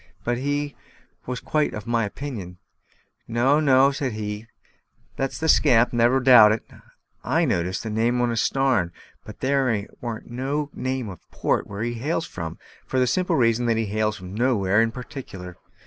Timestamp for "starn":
8.41-8.91